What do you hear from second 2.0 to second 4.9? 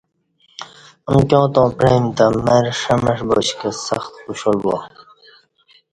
تہ مر ݜمݜ باش کہ سخت خوشحال با